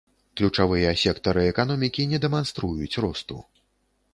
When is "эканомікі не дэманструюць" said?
1.51-2.99